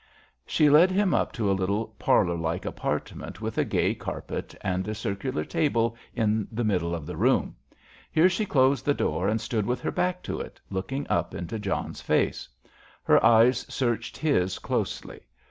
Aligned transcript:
She 0.47 0.67
led 0.67 0.89
him 0.89 1.13
up 1.13 1.31
to 1.33 1.51
a 1.51 1.53
little, 1.53 1.89
parlour 1.99 2.33
like 2.35 2.65
apartment, 2.65 3.39
with 3.39 3.59
a 3.59 3.63
gay 3.63 3.93
carpet, 3.93 4.55
and 4.61 4.87
a 4.87 4.95
circular 4.95 5.45
table 5.45 5.95
in 6.15 6.47
the 6.51 6.63
middle 6.63 6.95
of 6.95 7.05
the 7.05 7.15
room. 7.15 7.55
Here 8.11 8.27
she 8.27 8.47
closed 8.47 8.83
the 8.83 8.95
door 8.95 9.27
and 9.27 9.39
stood 9.39 9.67
with 9.67 9.79
her 9.81 9.91
back 9.91 10.23
to 10.23 10.39
it, 10.39 10.59
looking 10.71 11.05
up 11.07 11.35
into 11.35 11.59
John's 11.59 12.01
face. 12.01 12.49
Her 13.03 13.23
eyes 13.23 13.59
searched 13.71 14.17
his 14.17 14.57
closely. 14.57 15.19